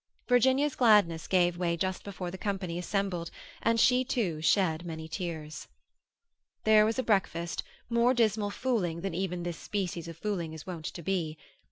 Virginia's 0.27 0.73
gladness 0.73 1.27
gave 1.27 1.57
way 1.59 1.77
just 1.77 2.03
before 2.03 2.31
the 2.31 2.37
company 2.39 2.79
assembled, 2.79 3.29
and 3.61 3.79
she 3.79 4.03
too 4.03 4.41
shed 4.41 4.83
many 4.83 5.07
tears. 5.07 5.67
There 6.63 6.85
was 6.87 6.97
a 6.97 7.03
breakfast, 7.03 7.61
more 7.87 8.15
dismal 8.15 8.49
fooling 8.49 9.01
than 9.01 9.13
even 9.13 9.43
this 9.43 9.57
species 9.59 10.07
of 10.07 10.17
fooling 10.17 10.53
is 10.53 10.65
wont 10.65 10.85
to 10.85 11.03
be. 11.03 11.37